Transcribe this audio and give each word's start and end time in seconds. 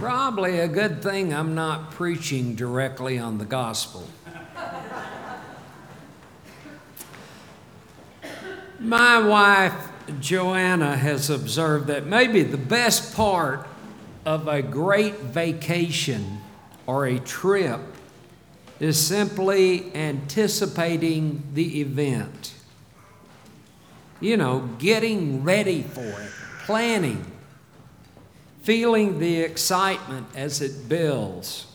Probably 0.00 0.60
a 0.60 0.66
good 0.66 1.02
thing 1.02 1.34
I'm 1.34 1.54
not 1.54 1.90
preaching 1.90 2.54
directly 2.54 3.18
on 3.18 3.36
the 3.36 3.44
gospel. 3.44 4.08
My 8.78 9.20
wife, 9.20 9.74
Joanna, 10.18 10.96
has 10.96 11.28
observed 11.28 11.88
that 11.88 12.06
maybe 12.06 12.42
the 12.42 12.56
best 12.56 13.14
part 13.14 13.68
of 14.24 14.48
a 14.48 14.62
great 14.62 15.16
vacation 15.16 16.38
or 16.86 17.04
a 17.04 17.18
trip 17.18 17.80
is 18.80 18.98
simply 18.98 19.94
anticipating 19.94 21.42
the 21.52 21.82
event. 21.82 22.54
You 24.18 24.38
know, 24.38 24.70
getting 24.78 25.44
ready 25.44 25.82
for 25.82 26.00
it, 26.00 26.30
planning, 26.64 27.30
feeling 28.62 29.18
the 29.18 29.40
excitement 29.40 30.26
as 30.34 30.60
it 30.60 30.88
builds. 30.88 31.66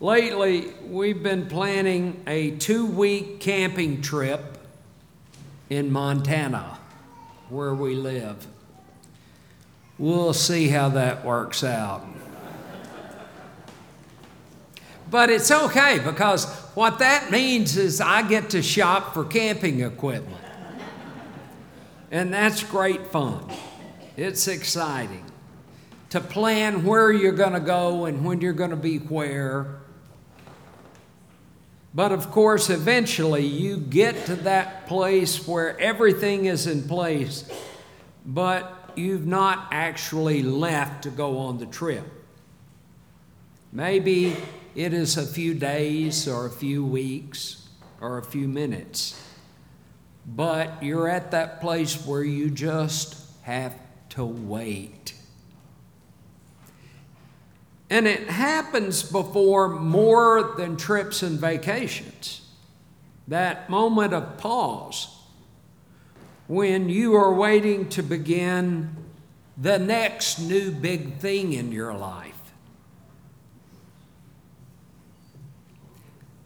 Lately, 0.00 0.72
we've 0.86 1.22
been 1.22 1.46
planning 1.46 2.22
a 2.26 2.52
two 2.52 2.86
week 2.86 3.40
camping 3.40 4.02
trip 4.02 4.58
in 5.70 5.90
Montana, 5.90 6.78
where 7.48 7.74
we 7.74 7.94
live. 7.94 8.46
We'll 9.96 10.34
see 10.34 10.68
how 10.68 10.90
that 10.90 11.24
works 11.24 11.64
out. 11.64 12.04
But 15.10 15.30
it's 15.30 15.50
okay 15.50 16.00
because 16.04 16.46
what 16.74 16.98
that 16.98 17.30
means 17.30 17.76
is 17.76 18.00
I 18.00 18.26
get 18.26 18.50
to 18.50 18.62
shop 18.62 19.14
for 19.14 19.24
camping 19.24 19.80
equipment. 19.80 20.42
And 22.10 22.34
that's 22.34 22.62
great 22.64 23.06
fun. 23.08 23.48
It's 24.16 24.46
exciting 24.46 25.24
to 26.10 26.20
plan 26.20 26.84
where 26.84 27.10
you're 27.10 27.32
going 27.32 27.54
to 27.54 27.60
go 27.60 28.04
and 28.04 28.24
when 28.24 28.40
you're 28.40 28.52
going 28.52 28.70
to 28.70 28.76
be 28.76 28.98
where. 28.98 29.80
But 31.92 32.12
of 32.12 32.30
course, 32.30 32.70
eventually 32.70 33.44
you 33.44 33.76
get 33.76 34.26
to 34.26 34.36
that 34.36 34.86
place 34.86 35.48
where 35.48 35.78
everything 35.80 36.44
is 36.44 36.68
in 36.68 36.86
place, 36.86 37.50
but 38.24 38.92
you've 38.94 39.26
not 39.26 39.66
actually 39.72 40.44
left 40.44 41.02
to 41.02 41.10
go 41.10 41.38
on 41.38 41.58
the 41.58 41.66
trip. 41.66 42.04
Maybe 43.72 44.36
it 44.76 44.92
is 44.92 45.16
a 45.16 45.26
few 45.26 45.54
days 45.54 46.28
or 46.28 46.46
a 46.46 46.50
few 46.50 46.84
weeks 46.84 47.68
or 48.00 48.18
a 48.18 48.22
few 48.22 48.46
minutes, 48.46 49.20
but 50.24 50.80
you're 50.80 51.08
at 51.08 51.32
that 51.32 51.60
place 51.60 52.06
where 52.06 52.22
you 52.22 52.50
just 52.50 53.16
have 53.42 53.74
to 54.14 54.24
wait. 54.24 55.14
And 57.90 58.06
it 58.06 58.28
happens 58.28 59.02
before 59.02 59.68
more 59.68 60.54
than 60.56 60.76
trips 60.76 61.22
and 61.22 61.38
vacations. 61.38 62.40
That 63.28 63.68
moment 63.68 64.12
of 64.12 64.36
pause 64.38 65.08
when 66.46 66.88
you 66.88 67.14
are 67.14 67.32
waiting 67.32 67.88
to 67.90 68.02
begin 68.02 68.96
the 69.56 69.78
next 69.78 70.38
new 70.38 70.70
big 70.70 71.18
thing 71.18 71.52
in 71.52 71.72
your 71.72 71.94
life. 71.94 72.34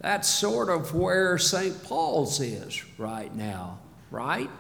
That's 0.01 0.29
sort 0.29 0.71
of 0.71 0.95
where 0.95 1.39
St. 1.39 1.83
Paul's 1.85 2.41
is 2.41 2.83
right 2.99 3.35
now, 3.35 3.81
right? 4.11 4.51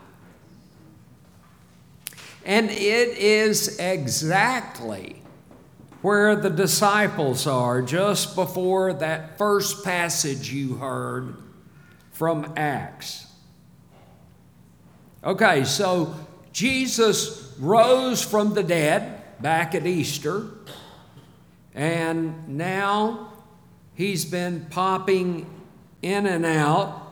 And 2.45 2.71
it 2.71 3.19
is 3.19 3.79
exactly 3.79 5.23
where 6.03 6.37
the 6.37 6.51
disciples 6.51 7.47
are 7.47 7.83
just 7.83 8.35
before 8.35 8.93
that 8.95 9.37
first 9.37 9.85
passage 9.85 10.53
you 10.53 10.77
heard 10.77 11.37
from 12.13 12.53
Acts. 12.57 13.27
Okay, 15.25 15.65
so 15.65 16.15
Jesus 16.53 17.55
rose 17.59 18.25
from 18.25 18.55
the 18.55 18.63
dead 18.63 19.23
back 19.43 19.75
at 19.75 19.87
Easter, 19.87 20.47
and 21.75 22.49
now 22.49 23.33
he's 23.95 24.25
been 24.25 24.67
popping 24.71 25.47
in 26.03 26.27
and 26.27 26.47
out, 26.47 27.03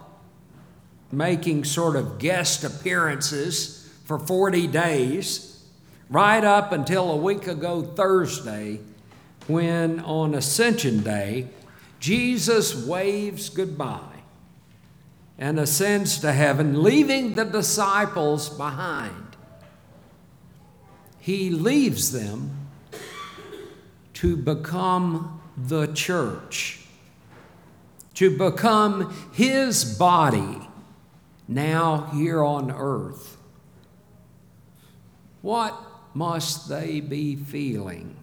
making 1.11 1.65
sort 1.65 1.97
of 1.97 2.19
guest 2.19 2.63
appearances 2.63 3.86
for 4.07 4.21
40 4.21 4.69
days, 4.69 5.65
right 6.09 6.45
up 6.45 6.71
until 6.71 7.11
a 7.11 7.17
week 7.17 7.49
ago 7.49 7.83
Thursday, 7.83 8.79
when 9.49 9.99
on 10.01 10.35
Ascension 10.35 11.03
Day, 11.03 11.49
Jesus 11.99 12.87
waves 12.87 13.49
goodbye 13.49 14.23
and 15.39 15.59
ascends 15.59 16.21
to 16.21 16.33
heaven, 16.33 16.85
leaving 16.85 17.35
the 17.35 17.45
disciples 17.45 18.49
behind. 18.49 19.37
He 21.19 21.51
leaves 21.51 22.13
them 22.13 22.69
to 24.15 24.37
become 24.37 25.41
the 25.57 25.89
church, 25.89 26.87
to 28.15 28.39
become 28.39 29.13
his 29.33 29.85
body 29.99 30.61
now 31.49 32.09
here 32.15 32.45
on 32.45 32.71
earth. 32.71 33.37
What 35.47 35.81
must 36.13 36.69
they 36.69 36.99
be 36.99 37.37
feeling? 37.37 38.17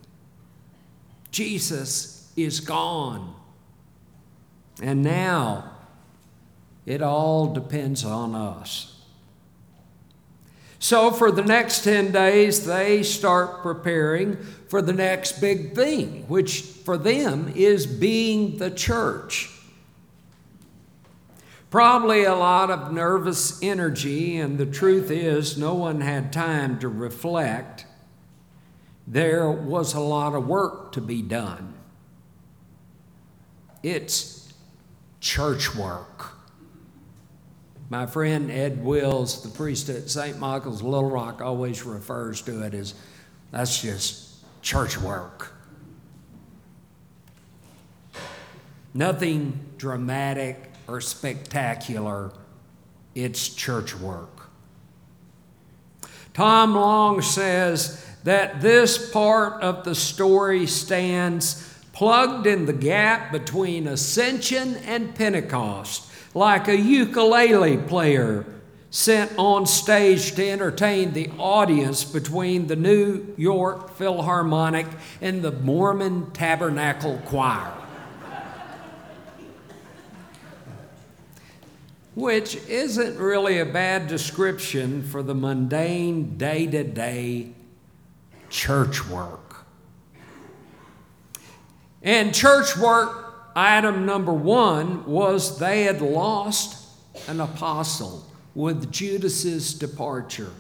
Jesus 1.32 2.30
is 2.36 2.60
gone. 2.60 3.34
And 4.82 5.04
now, 5.04 5.72
it 6.86 7.02
all 7.02 7.54
depends 7.54 8.04
on 8.04 8.36
us. 8.36 9.06
So, 10.80 11.12
for 11.12 11.32
the 11.32 11.44
next 11.44 11.86
10 11.86 12.12
days, 12.12 12.66
they 12.66 13.04
start 13.04 13.62
preparing 13.62 14.36
for 14.68 14.82
the 14.82 14.92
next 14.92 15.40
big 15.40 15.76
thing, 15.76 16.26
which 16.28 16.60
for 16.60 16.98
them 16.98 17.54
is 17.56 17.88
being 17.88 18.58
the 18.58 18.70
church. 18.70 19.53
Probably 21.74 22.24
a 22.24 22.36
lot 22.36 22.70
of 22.70 22.94
nervous 22.94 23.60
energy, 23.64 24.38
and 24.38 24.60
the 24.60 24.66
truth 24.68 25.10
is, 25.10 25.58
no 25.58 25.74
one 25.74 26.02
had 26.02 26.32
time 26.32 26.78
to 26.82 26.88
reflect. 26.88 27.88
There 29.08 29.50
was 29.50 29.96
a 29.96 30.00
lot 30.00 30.36
of 30.36 30.48
work 30.48 30.92
to 30.92 31.02
be 31.02 31.24
done. 31.24 31.74
It's 33.82 34.54
church 35.20 35.74
work. 35.74 36.34
My 37.90 38.06
friend 38.06 38.52
Ed 38.52 38.86
Wills, 38.86 39.42
the 39.42 39.50
priest 39.50 39.90
at 39.90 40.12
St. 40.12 40.38
Michael's 40.38 40.84
Little 40.84 41.10
Rock, 41.10 41.42
always 41.42 41.82
refers 41.82 42.44
to 42.44 42.62
it 42.62 42.76
as 42.76 42.94
that's 43.50 43.82
just 43.82 44.44
church 44.62 44.96
work. 45.00 45.52
Nothing 48.94 49.60
dramatic 49.80 50.70
or 50.88 51.02
spectacular, 51.02 52.32
it's 53.16 53.50
church 53.50 53.96
work. 53.96 54.50
Tom 56.34 56.74
Long 56.74 57.22
says 57.22 58.06
that 58.24 58.62
this 58.62 59.12
part 59.12 59.62
of 59.62 59.84
the 59.84 59.96
story 59.96 60.66
stands 60.66 61.70
plugged 61.92 62.48
in 62.48 62.66
the 62.66 62.74
gap 62.74 63.32
between 63.32 63.88
ascension 63.88 64.76
and 64.78 65.14
Pentecost 65.14 66.10
like 66.34 66.68
a 66.68 66.78
ukulele 66.78 67.78
player 67.78 68.46
sent 68.90 69.32
on 69.38 69.66
stage 69.66 70.34
to 70.36 70.48
entertain 70.48 71.14
the 71.14 71.30
audience 71.38 72.04
between 72.04 72.68
the 72.68 72.76
New 72.76 73.34
York 73.38 73.92
Philharmonic 73.96 74.88
and 75.22 75.42
the 75.42 75.52
Mormon 75.52 76.32
Tabernacle 76.32 77.20
Choir. 77.26 77.83
Which 82.16 82.56
isn't 82.68 83.18
really 83.18 83.60
a 83.60 83.66
bad 83.66 84.08
description 84.08 85.04
for 85.04 85.24
the 85.24 85.34
mundane, 85.34 86.38
day 86.38 86.68
to 86.68 86.84
day 86.84 87.54
church 88.50 89.08
work. 89.08 89.66
And 92.04 92.36
church 92.36 92.78
work 92.78 93.52
item 93.56 94.06
number 94.06 94.34
one 94.34 95.06
was 95.06 95.58
they 95.58 95.84
had 95.84 96.02
lost 96.02 96.88
an 97.28 97.40
apostle 97.40 98.26
with 98.56 98.92
Judas's 98.92 99.74
departure. 99.74 100.52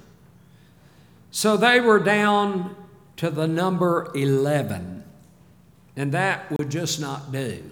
So 1.32 1.58
they 1.58 1.80
were 1.80 2.00
down 2.00 2.76
to 3.18 3.30
the 3.30 3.48
number 3.48 4.12
11, 4.16 5.04
and 5.96 6.12
that 6.12 6.50
would 6.52 6.70
just 6.70 7.00
not 7.00 7.32
do. 7.32 7.70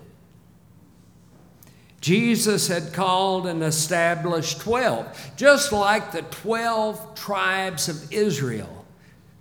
Jesus 2.02 2.68
had 2.68 2.94
called 2.94 3.46
and 3.46 3.64
established 3.64 4.60
12, 4.62 5.34
just 5.38 5.72
like 5.72 6.12
the 6.12 6.24
12 6.24 7.16
tribes 7.16 7.88
of 7.88 8.12
Israel 8.12 8.82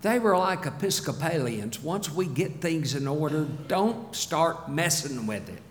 They 0.03 0.19
were 0.19 0.37
like 0.37 0.65
Episcopalians. 0.65 1.81
Once 1.83 2.11
we 2.11 2.27
get 2.27 2.61
things 2.61 2.95
in 2.95 3.07
order, 3.07 3.47
don't 3.69 4.15
start 4.15 4.71
messing 4.71 5.27
with 5.27 5.49
it. 5.49 5.63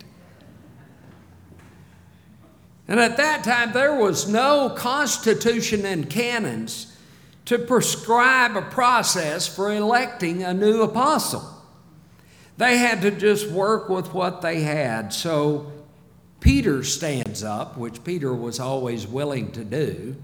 And 2.88 3.00
at 3.00 3.18
that 3.18 3.44
time, 3.44 3.74
there 3.74 3.95
was 3.95 4.27
no 4.27 4.69
constitution 4.75 5.85
and 5.85 6.09
canons 6.09 6.95
to 7.45 7.57
prescribe 7.57 8.56
a 8.56 8.62
process 8.62 9.47
for 9.47 9.74
electing 9.74 10.44
a 10.44 10.53
new 10.53 10.83
apostle. 10.83 11.44
They 12.57 12.77
had 12.77 13.01
to 13.01 13.12
just 13.12 13.50
work 13.50 13.89
with 13.89 14.13
what 14.13 14.42
they 14.42 14.62
had. 14.62 15.13
So 15.13 15.71
Peter 16.39 16.83
stands 16.83 17.44
up, 17.44 17.77
which 17.77 18.03
Peter 18.03 18.33
was 18.33 18.59
always 18.59 19.06
willing 19.06 19.51
to 19.51 19.63
do. 19.63 20.15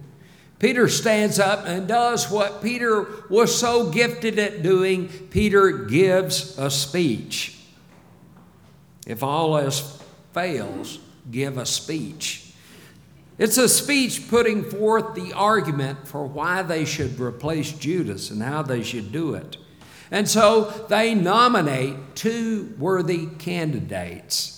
Peter 0.60 0.88
stands 0.88 1.38
up 1.38 1.66
and 1.68 1.88
does 1.88 2.32
what 2.32 2.64
Peter 2.64 3.06
was 3.30 3.58
so 3.58 3.90
gifted 3.90 4.40
at 4.40 4.64
doing. 4.64 5.10
Peter 5.30 5.72
gives 5.86 6.58
a 6.58 6.72
speech. 6.72 7.60
If 9.06 9.22
all 9.22 9.58
else 9.58 10.02
fails, 10.34 11.00
give 11.30 11.58
a 11.58 11.66
speech. 11.66 12.54
It's 13.38 13.58
a 13.58 13.68
speech 13.68 14.30
putting 14.30 14.64
forth 14.64 15.14
the 15.14 15.34
argument 15.34 16.08
for 16.08 16.26
why 16.26 16.62
they 16.62 16.86
should 16.86 17.20
replace 17.20 17.74
Judas 17.74 18.32
and 18.32 18.42
how 18.42 18.62
they 18.62 18.82
should 18.82 19.12
do 19.12 19.34
it. 19.34 19.58
And 20.10 20.30
so 20.30 20.86
they 20.88 21.14
nominate 21.14 22.16
two 22.16 22.74
worthy 22.80 23.28
candidates. 23.28 24.55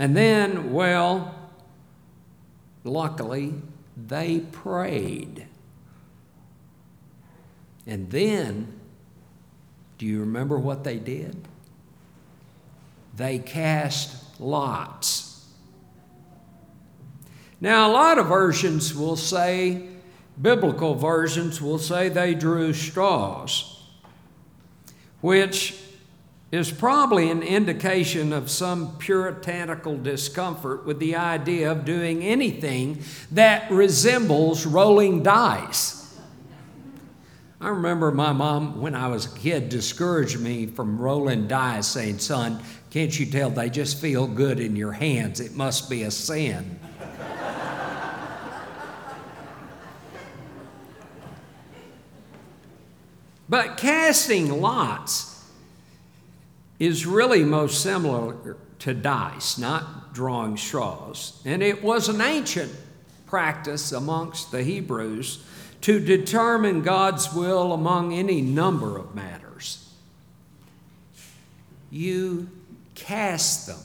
And 0.00 0.16
then, 0.16 0.72
well, 0.72 1.34
luckily, 2.84 3.52
they 3.94 4.40
prayed. 4.40 5.46
And 7.86 8.10
then, 8.10 8.80
do 9.98 10.06
you 10.06 10.20
remember 10.20 10.58
what 10.58 10.84
they 10.84 10.96
did? 10.96 11.36
They 13.14 13.40
cast 13.40 14.40
lots. 14.40 15.46
Now, 17.60 17.90
a 17.90 17.92
lot 17.92 18.16
of 18.16 18.26
versions 18.26 18.94
will 18.94 19.16
say, 19.16 19.86
biblical 20.40 20.94
versions 20.94 21.60
will 21.60 21.78
say 21.78 22.08
they 22.08 22.34
drew 22.34 22.72
straws, 22.72 23.82
which 25.20 25.76
is 26.52 26.70
probably 26.72 27.30
an 27.30 27.42
indication 27.42 28.32
of 28.32 28.50
some 28.50 28.96
puritanical 28.98 29.96
discomfort 29.96 30.84
with 30.84 30.98
the 30.98 31.14
idea 31.14 31.70
of 31.70 31.84
doing 31.84 32.22
anything 32.22 33.00
that 33.30 33.70
resembles 33.70 34.66
rolling 34.66 35.22
dice. 35.22 36.18
I 37.60 37.68
remember 37.68 38.10
my 38.10 38.32
mom, 38.32 38.80
when 38.80 38.96
I 38.96 39.06
was 39.08 39.26
a 39.26 39.38
kid, 39.38 39.68
discouraged 39.68 40.40
me 40.40 40.66
from 40.66 40.98
rolling 40.98 41.46
dice, 41.46 41.86
saying, 41.86 42.18
Son, 42.18 42.60
can't 42.90 43.16
you 43.20 43.26
tell 43.26 43.50
they 43.50 43.70
just 43.70 44.00
feel 44.00 44.26
good 44.26 44.58
in 44.58 44.74
your 44.74 44.92
hands? 44.92 45.38
It 45.40 45.54
must 45.54 45.88
be 45.88 46.02
a 46.02 46.10
sin. 46.10 46.80
but 53.48 53.76
casting 53.76 54.60
lots 54.60 55.29
is 56.80 57.06
really 57.06 57.44
most 57.44 57.82
similar 57.82 58.56
to 58.80 58.94
dice, 58.94 59.58
not 59.58 60.14
drawing 60.14 60.56
straws. 60.56 61.40
And 61.44 61.62
it 61.62 61.84
was 61.84 62.08
an 62.08 62.22
ancient 62.22 62.74
practice 63.26 63.92
amongst 63.92 64.50
the 64.50 64.64
Hebrews 64.64 65.44
to 65.82 66.00
determine 66.00 66.80
God's 66.80 67.32
will 67.32 67.74
among 67.74 68.14
any 68.14 68.40
number 68.40 68.98
of 68.98 69.14
matters. 69.14 69.88
You 71.90 72.48
cast 72.94 73.66
them. 73.66 73.78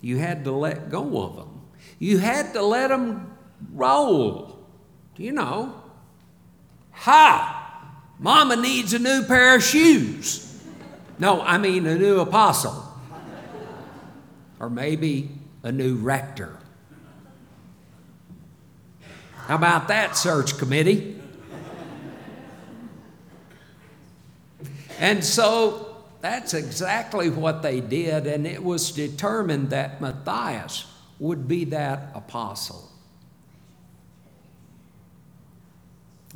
You 0.00 0.16
had 0.18 0.44
to 0.44 0.52
let 0.52 0.90
go 0.90 1.22
of 1.22 1.36
them. 1.36 1.60
You 1.98 2.18
had 2.18 2.54
to 2.54 2.62
let 2.62 2.88
them 2.88 3.36
roll. 3.72 4.58
Do 5.16 5.22
you 5.22 5.32
know, 5.32 5.74
ha! 6.92 7.58
Mama 8.18 8.56
needs 8.56 8.94
a 8.94 8.98
new 8.98 9.22
pair 9.24 9.56
of 9.56 9.62
shoes. 9.62 10.51
No, 11.22 11.40
I 11.40 11.56
mean 11.56 11.86
a 11.86 11.96
new 11.96 12.18
apostle. 12.18 12.84
Or 14.58 14.68
maybe 14.68 15.30
a 15.62 15.70
new 15.70 15.94
rector. 15.94 16.58
How 19.46 19.54
about 19.54 19.86
that, 19.86 20.16
search 20.16 20.58
committee? 20.58 21.22
And 24.98 25.22
so 25.24 25.96
that's 26.20 26.54
exactly 26.54 27.30
what 27.30 27.62
they 27.62 27.80
did, 27.80 28.26
and 28.26 28.44
it 28.44 28.64
was 28.64 28.90
determined 28.90 29.70
that 29.70 30.00
Matthias 30.00 30.86
would 31.20 31.46
be 31.46 31.66
that 31.66 32.10
apostle. 32.16 32.90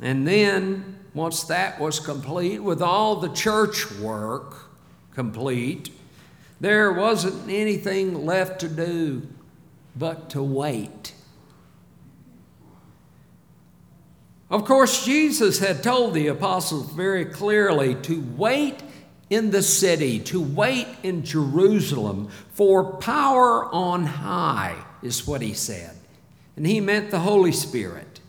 And 0.01 0.25
then, 0.25 0.99
once 1.13 1.43
that 1.43 1.77
was 1.77 1.99
complete, 1.99 2.59
with 2.59 2.81
all 2.81 3.17
the 3.17 3.33
church 3.33 3.91
work, 3.91 4.66
complete, 5.17 5.89
there 6.61 6.93
wasn't 6.93 7.49
anything 7.49 8.23
left 8.23 8.59
to 8.59 8.69
do 8.69 9.27
but 9.95 10.29
to 10.29 10.43
wait. 10.43 11.11
Of 14.51 14.65
course, 14.65 15.03
Jesus 15.03 15.57
had 15.57 15.81
told 15.81 16.13
the 16.13 16.27
apostles 16.27 16.91
very 16.91 17.25
clearly 17.25 17.95
to 17.95 18.23
wait 18.37 18.83
in 19.31 19.49
the 19.49 19.63
city, 19.63 20.19
to 20.19 20.39
wait 20.39 20.87
in 21.01 21.25
Jerusalem 21.25 22.29
for 22.51 22.97
power 22.97 23.65
on 23.73 24.03
high, 24.03 24.75
is 25.01 25.25
what 25.25 25.41
he 25.41 25.55
said. 25.55 25.95
And 26.55 26.67
he 26.67 26.79
meant 26.79 27.09
the 27.09 27.21
Holy 27.21 27.51
Spirit. 27.51 28.19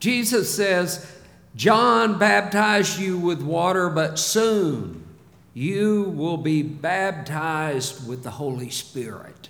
Jesus 0.00 0.54
says, 0.54 1.14
John 1.54 2.18
baptized 2.18 2.98
you 2.98 3.18
with 3.18 3.42
water, 3.42 3.90
but 3.90 4.18
soon 4.18 5.05
you 5.56 6.02
will 6.14 6.36
be 6.36 6.62
baptized 6.62 8.06
with 8.06 8.22
the 8.22 8.32
Holy 8.32 8.68
Spirit. 8.68 9.48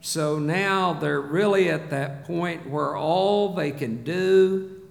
So 0.00 0.40
now 0.40 0.94
they're 0.94 1.20
really 1.20 1.70
at 1.70 1.90
that 1.90 2.24
point 2.24 2.68
where 2.68 2.96
all 2.96 3.54
they 3.54 3.70
can 3.70 4.02
do 4.02 4.82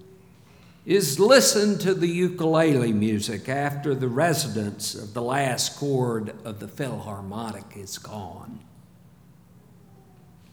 is 0.85 1.19
listen 1.19 1.77
to 1.79 1.93
the 1.93 2.07
ukulele 2.07 2.93
music 2.93 3.49
after 3.49 3.93
the 3.93 4.07
resonance 4.07 4.95
of 4.95 5.13
the 5.13 5.21
last 5.21 5.77
chord 5.77 6.33
of 6.45 6.61
the 6.61 6.69
Philharmonic 6.69 7.75
is 7.75 7.97
gone. 7.97 8.61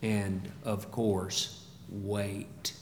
And 0.03 0.51
of 0.65 0.91
course, 0.91 1.69
wait. 1.89 2.73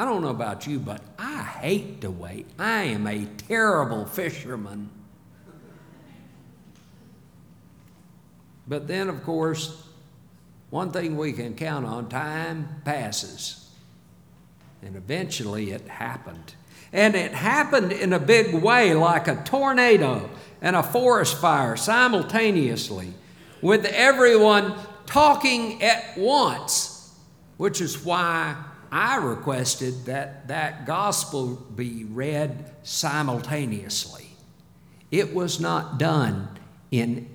I 0.00 0.06
don't 0.06 0.22
know 0.22 0.28
about 0.28 0.66
you, 0.66 0.78
but 0.78 1.02
I 1.18 1.42
hate 1.42 2.00
to 2.00 2.10
wait. 2.10 2.46
I 2.58 2.84
am 2.84 3.06
a 3.06 3.26
terrible 3.46 4.06
fisherman. 4.06 4.88
But 8.66 8.88
then, 8.88 9.10
of 9.10 9.22
course, 9.24 9.86
one 10.70 10.90
thing 10.90 11.18
we 11.18 11.34
can 11.34 11.54
count 11.54 11.84
on 11.84 12.08
time 12.08 12.80
passes. 12.82 13.68
And 14.80 14.96
eventually 14.96 15.72
it 15.72 15.86
happened. 15.86 16.54
And 16.94 17.14
it 17.14 17.32
happened 17.32 17.92
in 17.92 18.14
a 18.14 18.18
big 18.18 18.54
way, 18.54 18.94
like 18.94 19.28
a 19.28 19.42
tornado 19.44 20.30
and 20.62 20.76
a 20.76 20.82
forest 20.82 21.38
fire 21.38 21.76
simultaneously, 21.76 23.12
with 23.60 23.84
everyone 23.84 24.72
talking 25.04 25.82
at 25.82 26.16
once, 26.16 27.14
which 27.58 27.82
is 27.82 28.02
why 28.02 28.56
I 28.92 29.16
requested 29.16 30.06
that 30.06 30.48
that 30.48 30.86
gospel 30.86 31.54
be 31.76 32.04
read 32.04 32.72
simultaneously. 32.82 34.26
It 35.10 35.32
was 35.34 35.60
not 35.60 35.98
done 35.98 36.48
in 36.90 37.28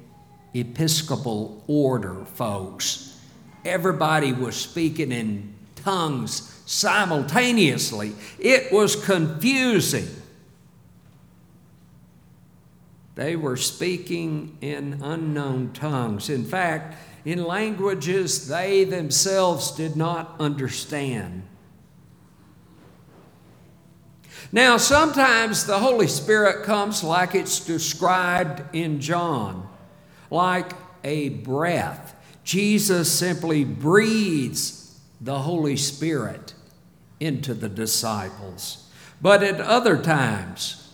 episcopal 0.54 1.64
order, 1.68 2.26
folks. 2.26 3.20
Everybody 3.64 4.34
was 4.34 4.56
speaking 4.56 5.12
in 5.12 5.54
tongues 5.76 6.62
simultaneously. 6.66 8.14
It 8.40 8.72
was 8.72 8.96
confusing. 8.96 10.08
They 13.16 13.38
were 13.38 13.58
speaking 13.58 14.58
in 14.60 15.00
unknown 15.02 15.72
tongues. 15.74 16.30
In 16.30 16.44
fact, 16.44 16.98
in 17.26 17.44
languages 17.44 18.48
they 18.48 18.84
themselves 18.84 19.72
did 19.72 19.96
not 19.96 20.36
understand. 20.40 21.42
Now, 24.52 24.78
sometimes 24.78 25.66
the 25.66 25.80
Holy 25.80 26.08
Spirit 26.08 26.64
comes 26.64 27.04
like 27.04 27.34
it's 27.34 27.60
described 27.60 28.62
in 28.76 29.02
John, 29.02 29.68
like 30.30 30.72
a 31.04 31.30
breath. 31.30 32.16
Jesus 32.44 33.12
simply 33.12 33.66
breathes 33.66 35.00
the 35.20 35.40
Holy 35.40 35.76
Spirit 35.76 36.54
into 37.20 37.56
the 37.56 37.70
disciples. 37.70 38.88
But 39.20 39.42
at 39.42 39.60
other 39.60 39.98
times, 39.98 40.94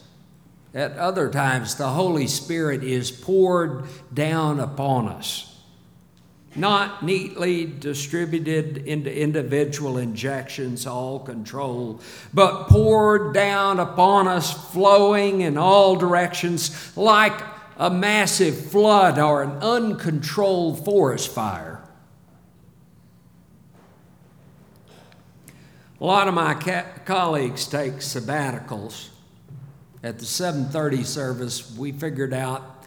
at 0.73 0.93
other 0.97 1.29
times, 1.29 1.75
the 1.75 1.89
Holy 1.89 2.27
Spirit 2.27 2.83
is 2.83 3.11
poured 3.11 3.83
down 4.13 4.61
upon 4.61 5.09
us 5.09 5.50
not 6.55 7.03
neatly 7.03 7.65
distributed 7.65 8.77
into 8.77 9.13
individual 9.13 9.97
injections, 9.97 10.85
all 10.85 11.19
controlled, 11.19 12.03
but 12.33 12.67
poured 12.67 13.33
down 13.33 13.79
upon 13.79 14.27
us, 14.27 14.71
flowing 14.71 15.41
in 15.41 15.57
all 15.57 15.95
directions 15.95 16.95
like 16.97 17.41
a 17.77 17.89
massive 17.89 18.69
flood 18.69 19.17
or 19.17 19.43
an 19.43 19.51
uncontrolled 19.61 20.83
forest 20.83 21.31
fire. 21.31 21.81
A 25.99 26.05
lot 26.05 26.27
of 26.27 26.33
my 26.33 26.55
ca- 26.55 26.85
colleagues 27.05 27.67
take 27.67 27.97
sabbaticals. 27.97 29.09
At 30.03 30.17
the 30.17 30.25
7:30 30.25 31.03
service, 31.03 31.75
we 31.77 31.91
figured 31.91 32.33
out 32.33 32.83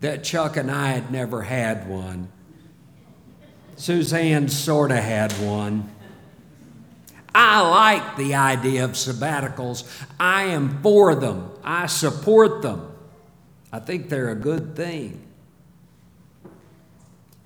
that 0.00 0.24
Chuck 0.24 0.56
and 0.56 0.70
I 0.70 0.92
had 0.92 1.12
never 1.12 1.42
had 1.42 1.88
one. 1.88 2.28
Suzanne 3.76 4.48
sort 4.48 4.90
of 4.90 4.98
had 4.98 5.32
one. 5.32 5.90
I 7.34 7.60
like 7.60 8.16
the 8.16 8.34
idea 8.34 8.84
of 8.84 8.92
sabbaticals. 8.92 9.84
I 10.20 10.44
am 10.44 10.82
for 10.82 11.14
them. 11.14 11.50
I 11.64 11.86
support 11.86 12.62
them. 12.62 12.92
I 13.72 13.78
think 13.78 14.08
they're 14.08 14.30
a 14.30 14.36
good 14.36 14.76
thing. 14.76 15.22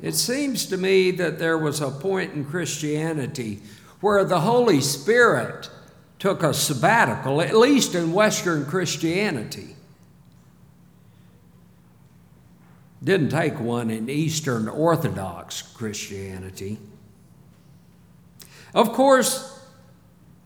It 0.02 0.14
seems 0.14 0.66
to 0.66 0.76
me 0.76 1.12
that 1.12 1.38
there 1.38 1.56
was 1.56 1.80
a 1.80 1.90
point 1.90 2.34
in 2.34 2.44
Christianity 2.44 3.60
where 4.00 4.24
the 4.24 4.40
Holy 4.40 4.80
Spirit 4.80 5.70
took 6.18 6.42
a 6.42 6.52
sabbatical, 6.52 7.40
at 7.40 7.56
least 7.56 7.94
in 7.94 8.12
Western 8.12 8.66
Christianity. 8.66 9.75
Didn't 13.02 13.28
take 13.30 13.60
one 13.60 13.90
in 13.90 14.08
Eastern 14.08 14.68
Orthodox 14.68 15.62
Christianity. 15.62 16.78
Of 18.74 18.92
course, 18.92 19.60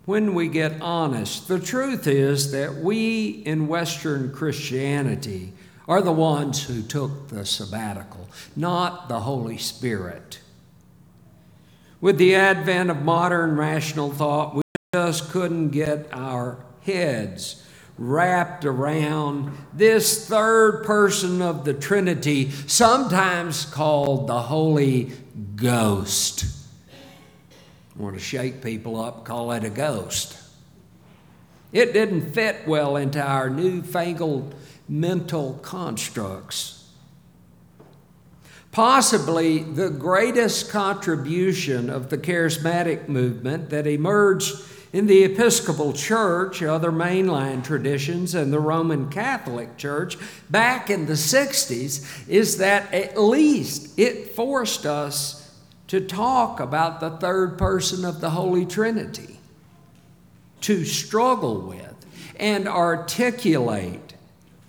when 0.05 0.35
we 0.35 0.49
get 0.49 0.81
honest, 0.81 1.49
the 1.49 1.61
truth 1.61 2.07
is 2.07 2.53
that 2.53 2.77
we 2.77 3.29
in 3.29 3.69
Western 3.69 4.33
Christianity 4.33 5.53
are 5.87 6.03
the 6.03 6.13
ones 6.13 6.65
who 6.65 6.83
took 6.83 7.29
the 7.29 7.45
sabbatical, 7.45 8.29
not 8.57 9.09
the 9.09 9.21
Holy 9.21 9.59
Spirit. 9.59 10.41
With 12.01 12.19
the 12.19 12.35
advent 12.35 12.91
of 12.91 13.03
modern 13.03 13.57
rational 13.57 14.11
thought, 14.11 14.55
we 14.55 14.63
just 14.95 15.31
couldn't 15.31 15.71
get 15.71 16.09
our 16.13 16.59
heads 16.83 17.65
wrapped 18.01 18.65
around 18.65 19.53
this 19.75 20.27
third 20.27 20.83
person 20.85 21.43
of 21.43 21.67
the 21.67 21.75
Trinity, 21.75 22.51
sometimes 22.67 23.67
called 23.67 24.27
the 24.27 24.41
Holy 24.41 25.13
Ghost. 25.55 26.47
I 27.95 28.03
want 28.03 28.17
to 28.17 28.21
shake 28.21 28.63
people 28.63 28.99
up, 28.99 29.27
call 29.27 29.53
it 29.53 29.65
a 29.65 29.71
ghost. 29.71 30.39
It 31.73 31.93
didn't 31.93 32.33
fit 32.33 32.67
well 32.67 32.97
into 32.97 33.21
our 33.23 33.51
newfangled 33.51 34.55
mental 34.89 35.61
constructs. 35.63 36.89
Possibly 38.73 39.59
the 39.59 39.91
greatest 39.91 40.71
contribution 40.71 41.91
of 41.91 42.09
the 42.09 42.17
charismatic 42.17 43.09
movement 43.09 43.69
that 43.71 43.87
emerged 43.87 44.55
in 44.93 45.07
the 45.07 45.25
Episcopal 45.25 45.93
Church, 45.93 46.63
other 46.63 46.91
mainline 46.91 47.63
traditions, 47.63 48.35
and 48.35 48.53
the 48.53 48.59
Roman 48.59 49.09
Catholic 49.09 49.77
Church 49.77 50.17
back 50.51 50.91
in 50.91 51.07
the 51.07 51.13
60s 51.13 52.29
is 52.29 52.59
that 52.59 52.93
at 52.93 53.21
least 53.21 53.99
it 53.99 54.35
forced 54.35 54.87
us 54.87 55.59
to 55.87 56.01
talk 56.01 56.61
about 56.61 57.01
the 57.01 57.11
third 57.11 57.57
person 57.57 58.05
of 58.05 58.21
the 58.21 58.31
Holy 58.31 58.67
Trinity, 58.67 59.39
to 60.63 60.85
struggle 60.85 61.61
with 61.61 61.95
and 62.37 62.67
articulate 62.69 64.15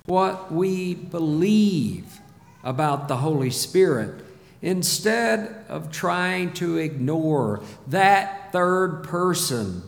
what 0.06 0.52
we 0.52 0.94
believe 0.94 2.20
about 2.64 3.08
the 3.08 3.18
Holy 3.18 3.50
Spirit 3.50 4.24
instead 4.62 5.66
of 5.68 5.92
trying 5.92 6.54
to 6.54 6.78
ignore 6.78 7.64
that 7.88 8.52
third 8.52 9.04
person 9.04 9.82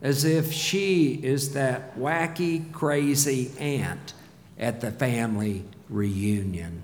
as 0.00 0.24
if 0.24 0.52
she 0.52 1.14
is 1.22 1.54
that 1.54 1.98
wacky, 1.98 2.72
crazy 2.72 3.50
aunt 3.58 4.14
at 4.58 4.80
the 4.80 4.90
family 4.92 5.64
reunion. 5.88 6.82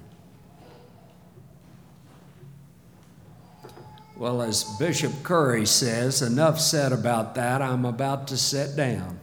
Well, 4.17 4.43
as 4.43 4.65
Bishop 4.79 5.13
Curry 5.23 5.67
says, 5.67 6.23
enough 6.23 6.61
said 6.61 6.93
about 6.93 7.35
that. 7.35 7.61
I'm 7.61 7.85
about 7.85 8.29
to 8.29 8.37
sit 8.37 8.77
down. 8.77 9.19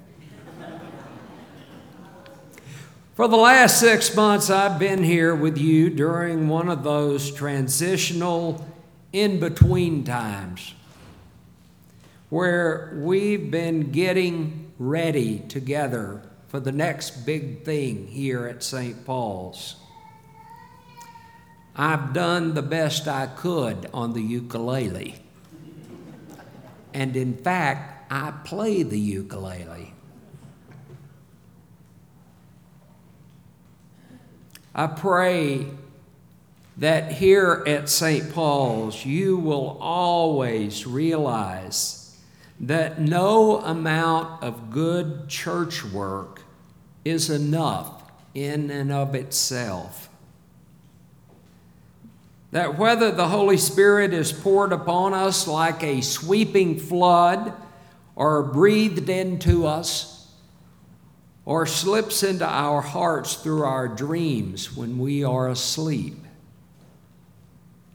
For 3.16 3.28
the 3.28 3.38
last 3.38 3.80
six 3.80 4.16
months, 4.16 4.50
I've 4.50 4.80
been 4.80 5.04
here 5.04 5.36
with 5.36 5.58
you 5.58 5.90
during 5.90 6.48
one 6.48 6.70
of 6.70 6.84
those 6.84 7.32
transitional 7.32 8.66
in 9.14 9.40
between 9.40 10.04
times 10.04 10.74
where 12.32 12.94
we've 12.96 13.52
been 13.52 13.92
getting 13.92 14.72
ready 14.80 15.40
together 15.50 16.24
for 16.48 16.62
the 16.62 16.72
next 16.72 17.26
big 17.26 17.66
thing 17.66 18.08
here 18.08 18.48
at 18.48 18.64
St. 18.64 19.06
Paul's. 19.06 19.76
I've 21.76 22.14
done 22.14 22.54
the 22.54 22.62
best 22.62 23.06
I 23.10 23.28
could 23.28 23.90
on 23.94 24.14
the 24.14 24.22
ukulele. 24.22 25.16
And 26.94 27.18
in 27.18 27.36
fact, 27.36 28.10
I 28.10 28.32
play 28.46 28.84
the 28.84 29.00
ukulele. 29.00 29.94
I 34.74 34.88
pray 34.88 35.68
that 36.78 37.12
here 37.12 37.62
at 37.68 37.90
St. 37.90 38.34
Paul's 38.34 39.06
you 39.06 39.36
will 39.36 39.78
always 39.82 40.88
realize 40.88 42.01
that 42.62 43.02
no 43.02 43.60
amount 43.62 44.44
of 44.44 44.70
good 44.70 45.28
church 45.28 45.84
work 45.84 46.42
is 47.04 47.30
enough 47.30 48.04
in 48.36 48.70
and 48.70 48.92
of 48.92 49.16
itself. 49.16 50.10
That 52.52 52.78
whether 52.78 53.12
the 53.12 53.30
Holy 53.30 53.58
Spirit 53.58 54.14
is 54.14 54.32
poured 54.32 54.72
upon 54.72 55.14
us 55.14 55.48
like 55.48 55.84
a 55.84 56.02
sweeping 56.02 56.78
flood, 56.78 57.54
or 58.16 58.44
breathed 58.44 59.10
into 59.10 59.66
us, 59.66 60.32
or 61.46 61.66
slips 61.66 62.22
into 62.22 62.46
our 62.46 62.82
hearts 62.82 63.36
through 63.36 63.64
our 63.64 63.88
dreams 63.88 64.76
when 64.78 65.00
we 65.00 65.24
are 65.24 65.50
asleep, 65.50 66.18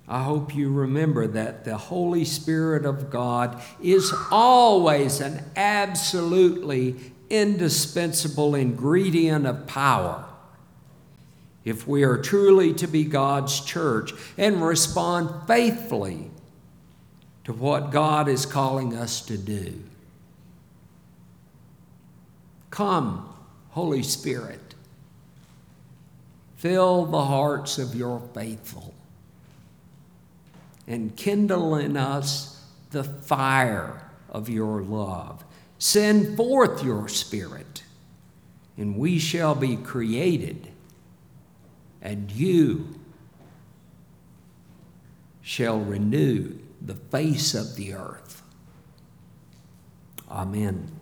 I 0.09 0.23
hope 0.23 0.55
you 0.55 0.71
remember 0.71 1.27
that 1.27 1.65
the 1.65 1.77
Holy 1.77 2.25
Spirit 2.25 2.85
of 2.85 3.11
God 3.11 3.61
is 3.83 4.15
always 4.31 5.21
an 5.21 5.43
absolutely 5.57 6.95
indispensable 7.29 8.55
ingredient 8.55 9.47
of 9.47 9.67
power 9.67 10.25
if 11.65 11.89
we 11.89 12.05
are 12.05 12.17
truly 12.17 12.73
to 12.75 12.87
be 12.87 13.03
God's 13.03 13.61
church 13.61 14.13
and 14.39 14.65
respond 14.65 15.49
faithfully 15.49 16.31
to 17.43 17.53
what 17.53 17.91
God 17.91 18.29
is 18.29 18.47
calling 18.47 18.95
us 18.97 19.21
to 19.23 19.37
do. 19.37 19.83
Come, 22.71 23.29
Holy 23.71 24.05
Spirit, 24.05 24.77
fill 26.55 27.07
the 27.07 27.25
hearts 27.25 27.79
of 27.79 27.97
your 27.97 28.21
faithful 28.33 28.95
and 30.87 31.17
kindle 31.17 31.75
in 31.75 31.97
us 31.97 32.65
the 32.91 33.05
fire 33.05 34.11
of 34.31 34.49
your 34.49 34.83
love. 34.83 35.45
Send 35.79 36.37
forth 36.37 36.83
your 36.83 37.09
spirit, 37.09 37.83
and 38.77 38.97
we 38.97 39.19
shall 39.19 39.55
be 39.55 39.77
created, 39.77 40.69
and 42.01 42.31
you 42.31 42.99
shall 45.43 45.79
renew 45.79 46.59
the 46.81 46.95
face 46.95 47.55
of 47.55 47.77
the 47.77 47.95
earth. 47.95 48.43
Amen. 50.31 50.96